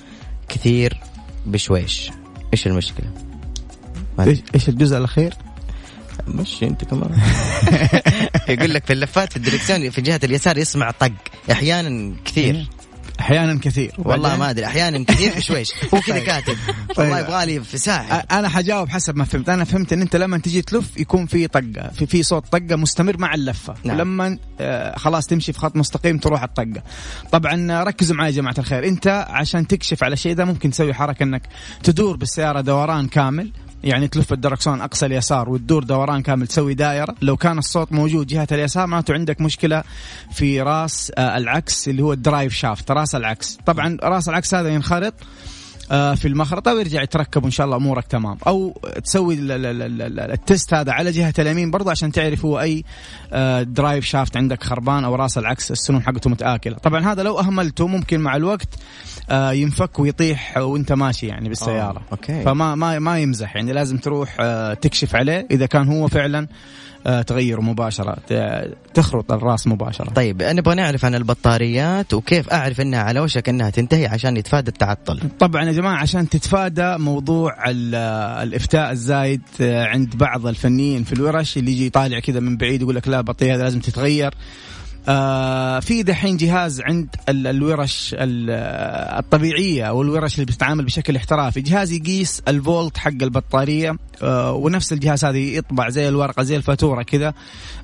[0.49, 0.99] كثير
[1.45, 2.11] بشويش.
[2.53, 3.07] إيش المشكلة؟
[4.17, 5.33] ما إيش إيش الجزء الأخير؟
[6.27, 7.09] مشي أنت كمان.
[8.49, 11.11] يقول لك في اللفات في الديركسيون في جهة اليسار يسمع طق
[11.51, 12.67] أحيانا كثير.
[13.19, 13.91] أحيانا كثير.
[13.97, 16.19] والله ما أدري أحيانا كثير بشويش هو كذا.
[16.19, 16.55] كاتب.
[16.95, 16.97] طيب.
[16.99, 18.21] والله يبغى لي في ساحة.
[18.21, 19.49] أ- أنا حجاوب حسب ما فهمت.
[19.49, 23.17] أنا فهمت إن أنت لما تجي تلف يكون في طقة في في صوت طقة مستمر
[23.17, 23.73] مع اللفة.
[23.83, 23.95] نعم.
[23.99, 26.83] ولما آه، خلاص تمشي في خط مستقيم تروح الطقة.
[27.31, 28.87] طبعا آه، ركزوا معي يا جماعة الخير.
[28.87, 31.41] أنت عشان تكشف على شيء ده ممكن تسوي حركة إنك
[31.83, 33.51] تدور بالسيارة دوران كامل.
[33.83, 38.47] يعني تلف الدركسون أقصى اليسار وتدور دوران كامل تسوي دائره لو كان الصوت موجود جهة
[38.51, 39.83] اليسار معناته عندك مشكلة
[40.31, 43.57] في راس آه، العكس اللي هو ال drive shaft راس العكس.
[43.65, 45.13] طبعا راس العكس هذا ينخرط
[45.89, 48.37] في المخرطة ويرجع يتركب وإن شاء الله أمورك تمام.
[48.47, 52.45] أو تسوي ال- ال- ال- ال- ال test هذا على جهة اليمين برضو عشان تعرف
[52.45, 52.83] هو أي
[53.33, 56.75] آه، drive shaft عندك خربان أو راس العكس السنون حقته متآكلة.
[56.77, 58.67] طبعا هذا لو أهملته ممكن مع الوقت
[59.29, 61.97] آه، ينفك ويطيح وأنت ماشي يعني بالسيارة.
[61.99, 62.41] آه، okay.
[62.43, 66.47] فما ما ما يمزح يعني لازم تروح آه، تكشف عليه إذا كان هو فعلا آه،
[67.27, 70.09] تغيره مباشرة ت- تخرط الرأس مباشرة.
[70.09, 75.19] طيب نبغى نعرف عن البطاريات وكيف أعرف إنها على وشك إنها تنتهي عشان يتفادى التعطل.
[75.39, 77.95] طبعا يا جماعة عشان تتفادى موضوع ال-
[78.47, 82.95] الإفتاء الزايد آه، عند بعض الفنيين في الورش اللي يجي يطالع كذا من بعيد يقول
[82.95, 84.33] لك لا بطاريه هذا لازم تتغير.
[85.11, 88.49] آه في دحين جهاز عند ال- الورش ال-
[89.19, 91.61] الطبيعية أو الورش اللي بتتعامل بشكل احترافي.
[91.61, 97.33] جهاز يقيس الفولت حق البطارية آه ونفس الجهاز هذا يطبع زي الورقة زي الفاتورة كذا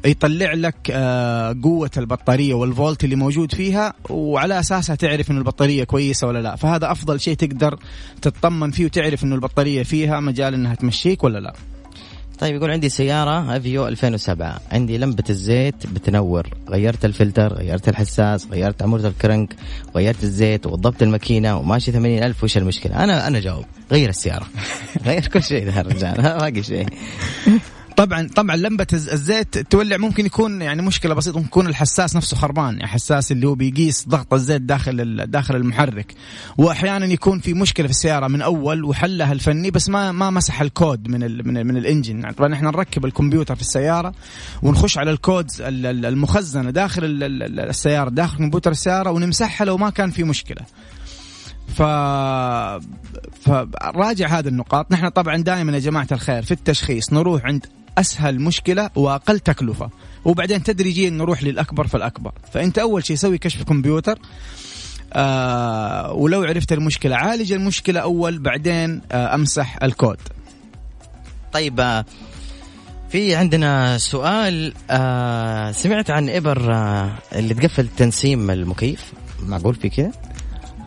[0.05, 6.27] يطلع لك آه قوة البطارية والفولت اللي موجود فيها وعلى أساسها تعرف إنه البطارية كويسة
[6.27, 6.55] ولا لا.
[6.55, 7.79] فهذا أفضل شيء تقدر
[8.21, 11.53] تطمن فيه وتعرف إنه البطارية فيها مجال إنها تمشيك ولا لا.
[12.39, 16.49] طيب يقول عندي سيارة افيو 2007 عندي لمبة الزيت بتنور.
[16.69, 19.55] غيرت الفلتر غيرت الحساس غيرت عمود الكرنك
[19.95, 22.43] غيرت الزيت وضبط الماكينة وماشي 80 ألف.
[22.43, 24.47] وش المشكلة؟ أنا أنا جاوب غير السيارة.
[25.05, 26.85] غير كل شيء ذا الرجال باقي شيء.
[27.97, 32.73] طبعا طبعا لمبة الزيت تولع ممكن يكون يعني مشكلة بسيطة ممكن يكون الحساس نفسه خربان
[32.73, 36.13] يعني حساس اللي هو بيقيس ضغط الزيت داخل داخل المحرك.
[36.57, 41.07] واحيانا يكون في مشكلة في السيارة من أول وحلها الفني بس ما ما مسح الكود
[41.07, 42.19] من ال من, من الإنجن.
[42.19, 44.13] يعني طبعا إحنا نركب الكمبيوتر في السيارة
[44.63, 47.01] ونخش على الكود المخزنة داخل
[47.59, 50.61] السيارة داخل كمبيوتر السيارة ونمسحها لو ما كان في مشكلة.
[51.67, 51.81] ف...
[53.41, 54.91] فراجع هذه النقاط.
[54.91, 57.65] نحن طبعا دائما يا جماعة الخير في التشخيص نروح عند
[57.97, 59.89] أسهل مشكلة وأقل تكلفة.
[60.25, 62.31] وبعدين تدريجيا نروح للأكبر فالأكبر.
[62.53, 64.19] فأنت أول شيء سوي كشف كمبيوتر.
[65.13, 70.17] آه ولو عرفت المشكلة عالج المشكلة أول بعدين آه أمسح الكود.
[71.53, 72.05] طيب آه
[73.09, 79.13] في عندنا سؤال آه سمعت عن ابر آه اللي تقفل تنسيم المكيف.
[79.45, 80.11] معقول في كذا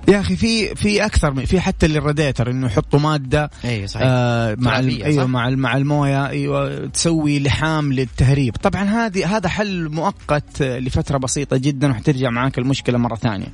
[0.09, 4.07] يا أخي في في أكثر من في حتى للراديتر إنه يحطوا مادة أيوه صحيح.
[4.11, 8.57] آه مع أيوه مع مع الموية أيوه تسوي لحام للتهريب.
[8.57, 13.53] طبعا هذه هذا حل مؤقت لفترة بسيطة جدا وحترجع معاك المشكلة مرة ثانية.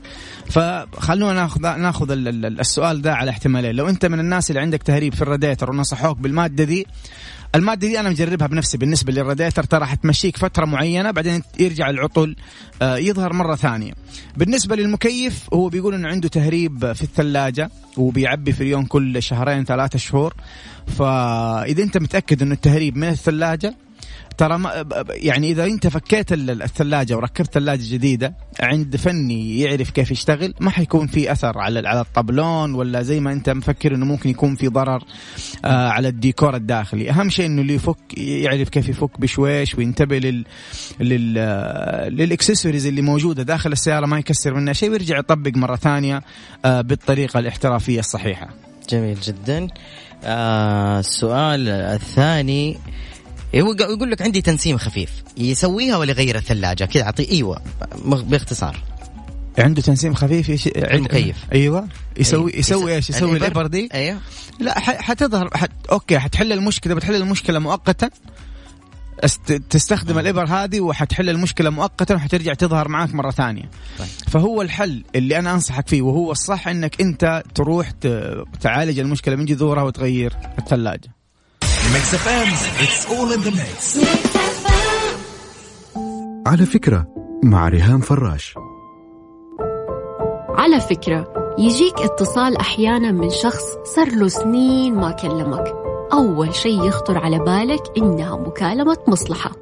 [0.51, 3.75] فخلونا ناخذ ناخذ السؤال ده على احتمالين.
[3.75, 6.87] لو أنت من الناس اللي عندك تهريب في الراديتر ونصحوك بالمادة دي
[7.55, 12.37] المادة دي أنا مجربها بنفسي بالنسبة للراديتر ترى حتمشيك فترة معينة بعدين يرجع العطل
[12.83, 13.93] آه، يظهر مرة ثانية.
[14.37, 20.35] بالنسبة للمكيف هو بيقول إنه عنده تهريب في الثلاجة وبيعبي فريون كل شهرين ثلاثة شهور.
[20.87, 23.75] فإذا أنت متأكد إنه التهريب من الثلاجة
[24.39, 30.55] ترى ما يعني إذا أنت فكيت الثلاجة وركبت ثلاجة جديدة عند فني يعرف كيف يشتغل
[30.61, 34.55] ما حيكون في أثر على على الطبلون ولا زي ما أنت مفكر إنه ممكن يكون
[34.55, 35.03] في ضرر
[35.65, 37.11] آه على الديكور الداخلي.
[37.11, 40.45] أهم شيء إنه اللي يفك يعرف كيف يفك بشويش وينتبه لل
[41.01, 41.35] لل
[42.17, 46.23] للاكسسوارز اللي موجودة داخل السيارة ما يكسر منها شيء ويرجع يطبق مرة ثانية
[46.65, 48.49] آه بالطريقة الاحترافية الصحيحة.
[48.91, 49.69] جميل جدا.
[50.25, 52.79] آه السؤال الثاني
[53.55, 55.11] يقول لك عندي تنسيم خفيف.
[55.37, 57.61] يسويها ولا يغير الثلاجة؟ كذا اعطيه إيوه
[58.05, 58.77] باختصار.
[59.59, 60.67] عنده تنسيم خفيف يش...
[60.67, 61.89] المكيف إيوه.
[62.17, 62.59] يسوي أيوة.
[62.59, 64.19] يسوي إيش؟ يسوي الإبر دي؟ أيوه
[64.61, 65.71] لا حتظهر حت...
[65.93, 66.95] okay حتحل المشكلة.
[66.95, 68.11] بتحل المشكلة مؤقتا.
[69.25, 69.53] است...
[69.53, 73.71] تستخدم الإبر هذه وحتحل المشكلة مؤقتا وحترجع تظهر معك مرة ثانية.
[73.99, 74.09] طيب.
[74.29, 78.07] فهو الحل اللي أنا أنصحك فيه وهو الصح إنك أنت تروح ت...
[78.61, 81.14] تعالج المشكلة من جذورها وتغير الثلاجة.
[81.93, 82.49] Mix FM
[82.83, 83.99] it's all in the mix
[86.47, 87.07] على فكرة
[87.43, 88.55] مع ريهام فراش.
[90.49, 95.75] على فكرة يجيك اتصال أحيانا من شخص صار له سنين ما كلمك.
[96.13, 99.53] أول شيء يخطر على بالك إنها مكالمة مصلحة.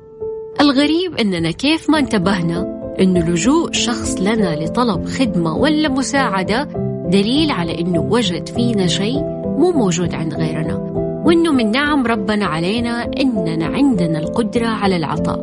[0.61, 6.69] الغريب إننا كيف ما انتبهنا إنه لجوء شخص لنا لطلب خدمة ولا مساعدة
[7.07, 9.21] دليل على إنه وجد فينا شيء
[9.59, 11.02] مو موجود عند غيرنا.
[11.25, 15.41] وإنه من نعم ربنا علينا إننا عندنا القدرة على العطاء.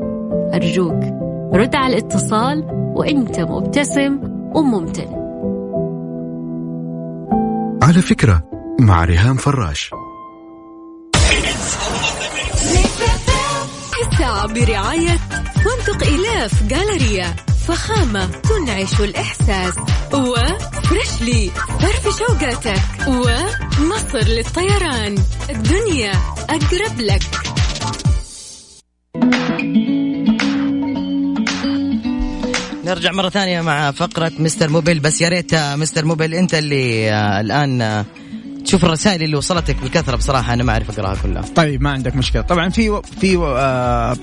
[0.53, 1.03] أرجوك
[1.53, 2.63] رد على الاتصال
[2.95, 4.19] وإنت مبتسم
[4.55, 5.07] وممتن.
[7.83, 8.43] على فكرة
[8.79, 9.91] مع ريهام فراش.
[14.01, 15.17] الساعة برعاية
[15.55, 17.25] فندق إلاف جالريا
[17.69, 19.73] فخامة تنعش الإحساس
[20.13, 25.15] وفريشلي فرف شوقاتك ومصر للطيران.
[25.49, 26.11] الدنيا
[26.49, 27.21] أقرب لك.
[32.85, 34.99] نرجع مرة ثانية مع فقرة مستر موبيل.
[34.99, 38.05] بس يا ريت مستر موبيل أنت اللي آه، الآن آه،
[38.65, 41.41] تشوف الرسائل اللي وصلتك بكثرة بصراحة أنا ما أعرف أقراها كلها.
[41.55, 42.41] طيب ما عندك مشكلة.
[42.41, 44.17] طبعا في في آه آه،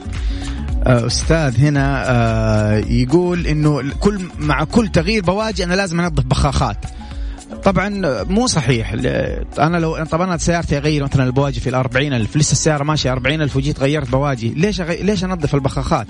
[0.86, 6.76] أستاذ هنا آه، يقول إنه كل مع كل تغيير بواجي أنا لازم أنظف بخاخات.
[7.64, 7.88] طبعا
[8.24, 8.92] مو صحيح.
[9.58, 13.42] أنا لو طبعا أنا سيارتي أغير مثلا البواجي في ال ألف لسه السيارة ماشية 40
[13.42, 15.02] ألف وجيت غيرت بواجي ليش أغي...
[15.02, 16.06] ليش أنظف البخاخات؟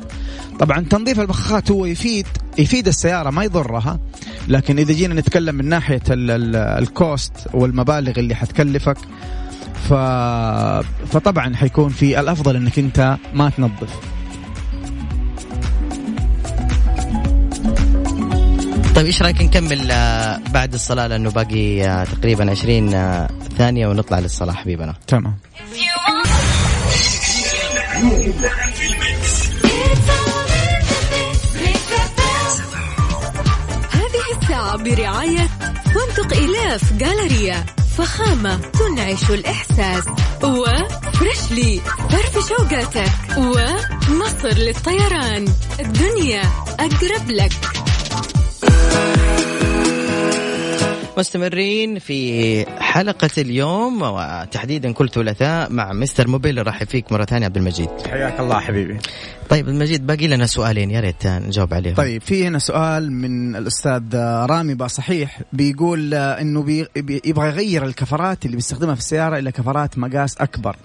[0.59, 2.27] طبعا تنظيف البخاخات هو يفيد
[2.59, 3.99] يفيد السيارة ما يضرها
[4.49, 6.31] لكن إذا جينا نتكلم من ناحية ال...
[6.31, 6.57] ال...
[6.57, 8.99] ال cost والمبالغ اللي حتكلفك
[9.89, 9.93] ف...
[11.13, 14.16] فطبعا حيكون في الأفضل إنك أنت ما تنظف.
[18.97, 23.29] طيب إيش رأيك نكمل آه، بعد الصلاة؟ لأنه باقي آه، تقريبا 20 آه،
[23.59, 24.95] ثانية ونطلع للصلاة حبيبنا.
[25.07, 25.39] تمام.
[33.93, 35.49] هذه الساعة برعاية
[35.85, 37.65] فندق إلاف جالريا
[37.99, 40.05] فخامة تنعش الإحساس.
[40.43, 41.81] وفريشلي
[42.11, 43.13] فرف شوقاتك.
[43.37, 45.45] ومصر للطيران.
[45.81, 46.43] الدنيا
[46.81, 47.86] أقرب لك.
[51.19, 56.67] مستمرين في حلقة اليوم وتحديدا كل ثلاثاء مع مستر موبيل.
[56.67, 57.89] راح فيك مرة ثانية عبد المجيد.
[58.11, 58.99] حياك الله حبيبي.
[59.49, 61.95] طيب المجيد باقي لنا سؤالين يا ريت نجاوب عليهم.
[61.95, 64.03] طيب في هنا سؤال من الأستاذ
[64.47, 64.87] رامي با.
[64.87, 66.87] صحيح بيقول إنه بي
[67.25, 70.77] يبغى يغير الكفرات اللي بيستخدمها في السيارة إلى كفرات مقاس أكبر.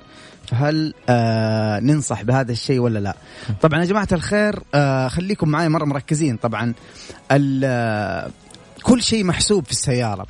[0.47, 3.15] فهل آه ننصح بهذا الشيء ولا لا؟
[3.61, 6.37] طبعا يا جماعة الخير آه خليكم معي مرة مركزين.
[6.37, 6.73] طبعا
[8.83, 10.27] كل شيء محسوب في السيارة.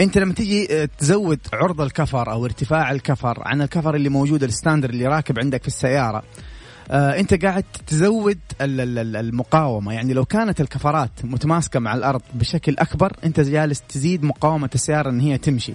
[0.00, 4.90] أنت لما تيجي تزود عرض الكفر أو ارتفاع الكفر عن الكفر اللي موجود ال standard
[4.90, 6.22] اللي راكب عندك في السيارة
[6.90, 9.92] آه أنت قاعد تزود المقاومة.
[9.92, 15.20] يعني لو كانت الكفرات متماسكة مع الأرض بشكل أكبر أنت جالس تزيد مقاومة السيارة إن
[15.20, 15.74] هي تمشي.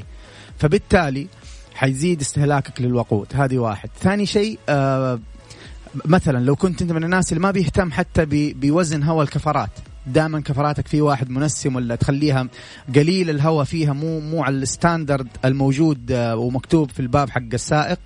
[0.60, 1.28] فبالتالي
[1.76, 3.28] حيزيد استهلاكك للوقود.
[3.34, 3.90] هذه واحد.
[4.02, 5.20] ثاني شيء آه
[6.06, 9.70] مثلا لو كنت أنت من الناس اللي ما بيهتم حتى بوزن هواء الكفرات
[10.08, 12.48] دائما كفراتك في واحد منسم ولا تخليها
[12.96, 18.00] قليل الهواء فيها مو مو على الستاندرد الموجود آه، ومكتوب في الباب حق السائق.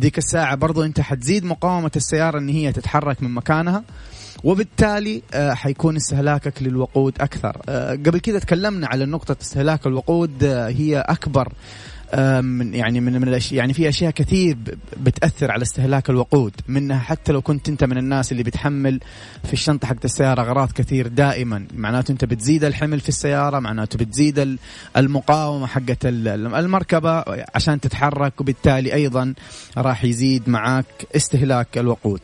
[0.00, 3.84] ذيك الساعة برضو أنت حتزيد مقاومة السيارة إن هي تتحرك من مكانها
[4.44, 7.62] وبالتالي آه، حيكون استهلاكك للوقود أكثر.
[7.68, 11.52] آه، قبل كذا تكلمنا على نقطة استهلاك الوقود هي أكبر
[12.40, 14.56] من يعني من من الاشياء يعني في أشياء كثير
[14.96, 19.00] بتأثر على استهلاك الوقود منها حتى لو كنت أنت من الناس اللي بتحمل
[19.44, 21.66] في الشنطة حقت السيارة أغراض كثير دائما.
[21.74, 24.58] معناته أنت بتزيد الحمل في السيارة معناته بتزيد
[24.96, 29.34] المقاومة حقت المركبة عشان تتحرك وبالتالي أيضا
[29.78, 30.86] راح يزيد معك
[31.16, 32.20] استهلاك الوقود.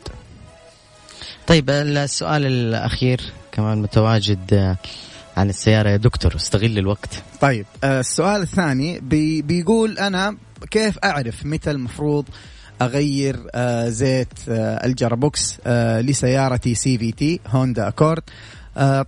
[1.47, 3.21] طيب السؤال الأخير
[3.51, 4.75] كمان متواجد
[5.37, 5.89] عن السيارة.
[5.89, 7.23] يا دكتور استغل الوقت.
[7.41, 10.37] طيب آه، السؤال الثاني بي بيقول أنا
[10.71, 12.25] كيف أعرف متى المفروض
[12.81, 15.57] أغير آه، زيت آه، ال gearbox
[15.99, 18.23] لسيارتي CVT هوندا أكورد؟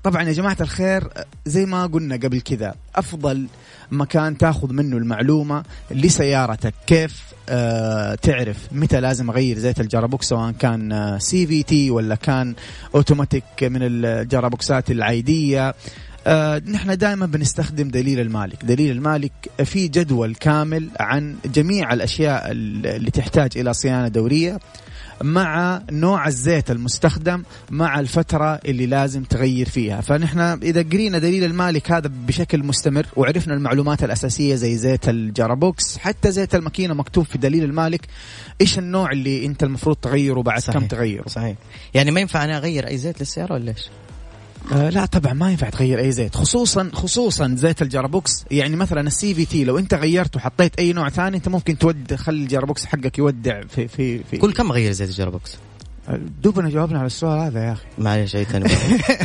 [0.03, 1.07] طبعا يا جماعة الخير
[1.45, 3.47] زي ما قلنا قبل كذا أفضل
[3.91, 6.73] مكان تاخذ منه المعلومة لسيارتك.
[6.87, 7.21] كيف
[8.21, 12.55] تعرف متى لازم أغير زيت ال gearbox سواء كان CVT ولا كان
[12.95, 15.73] أوتوماتيك من الجرابوكسات العادية؟
[16.27, 18.65] آه نحن دائما بنستخدم دليل المالك.
[18.65, 19.31] دليل المالك
[19.63, 24.59] في جدول كامل عن جميع الأشياء اللي تحتاج إلى صيانة دورية
[25.23, 30.01] مع نوع الزيت المستخدم مع الفترة اللي لازم تغير فيها.
[30.01, 35.97] فنحن إذا قرينا دليل المالك هذا بشكل مستمر وعرفنا المعلومات الأساسية زي زيت ال gearbox
[35.97, 38.07] حتى زيت الماكينة مكتوب في دليل المالك
[38.61, 40.79] إيش النوع اللي أنت المفروض تغيره بعد صحيح.
[40.79, 41.55] كم تغيره؟ صحيح.
[41.93, 43.89] يعني ما ينفع أنا أغير أي زيت للسيارة ولا إيش؟
[44.71, 48.45] آه لا طبعا ما ينفع تغير أي زيت خصوصا خصوصا زيت ال gearbox.
[48.51, 52.43] يعني مثلا ال CVT لو أنت غيرته وحطيت أي نوع ثاني أنت ممكن تود خلي
[52.43, 55.57] ال gearbox حقك يودع في في في كل كم اغير زيت ال gearbox؟
[56.43, 57.85] دوبنا جاوبنا على السؤال هذا يا أخي.
[57.97, 58.69] معلش اي ثاني.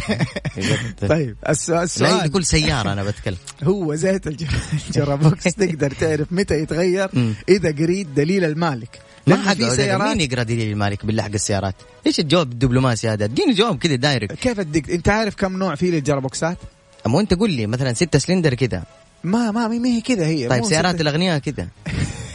[1.08, 3.36] طيب السؤال السؤال كل سيارة أنا بتكلم.
[3.64, 7.10] هو زيت ال gearbox تقدر تعرف متى يتغير؟
[7.48, 8.98] إذا قريت دليل المالك.
[9.26, 11.74] ما حق في سيارات مين يقرأ دليل المالك بالله حق السيارات؟
[12.06, 14.34] إيش الجواب الدبلوماسي هذا؟ اديني جواب كذا direct.
[14.34, 16.58] كيف اديك إنت عارف كم نوع فيه للجرابوكسات؟
[17.06, 18.82] أما أنت قول لي مثلا ستة سلندر كذا.
[19.24, 21.68] ما ما ما هي كذا هي طيب سيارات الأغنياء كذا.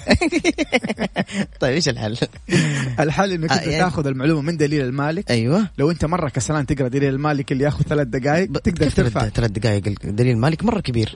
[1.62, 2.18] طيب إيش الحل؟
[3.00, 5.32] الحل انك انت آه يعني تاخذ المعلومة من دليل المالك.
[5.32, 5.68] أيوه.
[5.78, 9.30] لو أنت مرة كسلان تقرأ دليل المالك اللي ياخذ ثلاث دقائق تقدر ترفع.
[9.30, 11.16] ثلاث دقائق دليل المالك مرة كبير.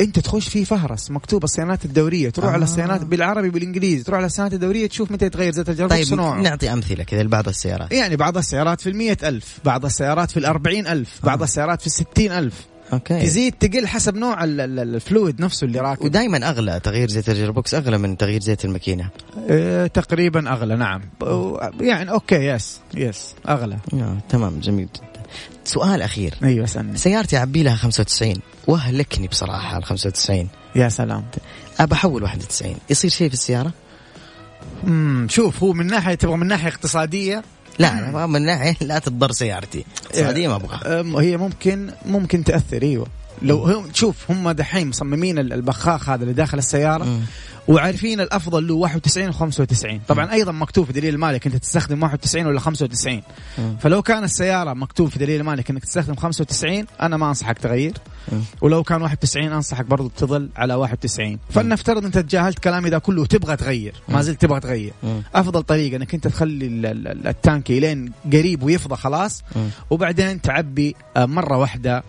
[0.00, 2.52] انت تخش في فهرس مكتوب الصيانات الدورية تروح آه.
[2.52, 6.40] على الصيانات بالعربي بالانجليزي تروح على الصيانات الدورية تشوف متى يتغير زيت الجرب طيب نوعه.
[6.40, 7.92] نعطي أمثلة كذا لبعض السيارات.
[7.92, 11.44] يعني بعض السيارات في المية ألف بعض السيارات في الأربعين ألف بعض آه.
[11.44, 12.66] السيارات في الستين ألف.
[12.92, 13.22] أوكي.
[13.22, 16.04] تزيد تقل حسب نوع ال fluid نفسه اللي راكب.
[16.04, 19.08] ودائما أغلى تغيير زيت ال gearbox أغلى من تغيير زيت الماكينة.
[19.50, 21.00] آه تقريبا أغلى نعم.
[21.80, 23.76] يعني okay yes yes أغلى.
[23.94, 25.17] آه تمام جميل جدا.
[25.68, 26.34] سؤال أخير.
[26.42, 28.34] أيوه سألني سيارتي أعبي لها 95
[28.66, 31.24] وأهلكني بصراحة ال 95 يا سلام.
[31.80, 33.72] أبى أحول 91 يصير شيء في السيارة؟
[34.84, 37.42] امم شوف هو من ناحية تبغى من ناحية اقتصادية؟
[37.78, 39.84] لا أنا من ناحية لا تضر سيارتي.
[40.06, 41.22] اقتصادية ما أبغاها.
[41.22, 43.06] هي ممكن ممكن تأثر أيوه.
[43.42, 47.20] لو هم شوف هم دحين مصممين البخاخ هذا اللي داخل السيارة م.
[47.68, 50.30] وعارفين الأفضل له 91 و 95 طبعا م.
[50.30, 53.22] أيضا مكتوب في دليل المالك انت تستخدم 91 ولا 95
[53.58, 53.76] م.
[53.80, 57.92] فلو كان السيارة مكتوب في دليل المالك إنك تستخدم 95 أنا ما أنصحك تغير
[58.60, 63.56] ولو كان 91 أنصحك برضو تظل على 91 فلنفترض أنت تجاهلت كلامي ذا كله وتبغى
[63.56, 64.92] تغير ما زلت تبغى تغير.
[65.34, 69.42] أفضل طريقة إنك أنت تخلي ال- ال- التانكي لين قريب ويفضى خلاص.
[69.90, 72.02] وبعدين تعبي آه، مرة واحدة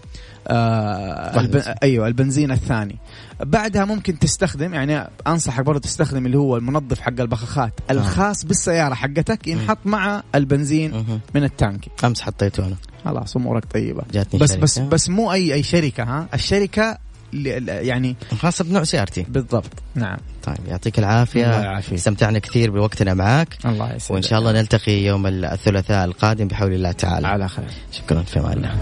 [0.50, 1.64] آه الب...
[1.84, 2.98] أيوه البنزين الثاني.
[3.40, 9.48] بعدها ممكن تستخدم يعني أنصحك برضه تستخدم اللي هو المنظف حق البخاخات الخاص بالسيارة حقتك
[9.48, 11.20] ينحط مع البنزين.
[11.36, 12.76] من التانكي أمس حطيته أنا.
[13.06, 14.04] خلاص أمورك طيبة.
[14.14, 14.62] جاتني بس شركة.
[14.62, 16.98] بس بس مو أي أي شركة ها؟ الشركة
[17.68, 19.26] يعني خاصه بنوع سيارتي.
[19.30, 19.72] بالضبط.
[19.96, 20.18] نعم.
[20.44, 21.46] طيب يعطيك العافية.
[21.46, 21.94] الله يعافيك.
[21.94, 24.12] استمتعنا كثير بوقتنا معك الله يسعدك.
[24.12, 27.28] وإن شاء الله نلتقي يوم الثلاثاء القادم بحول الله تعالى.
[27.28, 27.70] على خير.
[27.92, 28.76] شكرا في الله.